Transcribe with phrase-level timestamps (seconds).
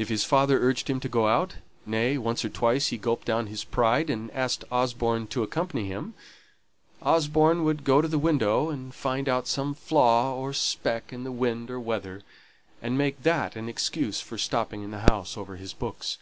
[0.00, 3.46] If his father urged him to go out nay, once or twice he gulped down
[3.46, 6.14] his pride, and asked Osborne to accompany him
[7.00, 11.30] Osborne would go to the window and find out some flaw or speck in the
[11.30, 12.22] wind or weather,
[12.82, 16.18] and make that an excuse for stopping in doors over his books.